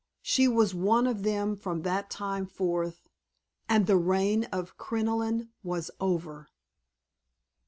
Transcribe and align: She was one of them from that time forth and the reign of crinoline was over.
She 0.23 0.47
was 0.47 0.73
one 0.73 1.05
of 1.05 1.21
them 1.21 1.55
from 1.55 1.83
that 1.83 2.09
time 2.09 2.47
forth 2.47 3.07
and 3.69 3.85
the 3.85 3.97
reign 3.97 4.45
of 4.45 4.75
crinoline 4.75 5.49
was 5.61 5.91
over. 5.99 6.49